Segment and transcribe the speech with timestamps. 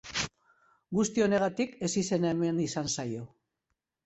[0.99, 3.29] Guzti honegatik ezizena eman izan zaio.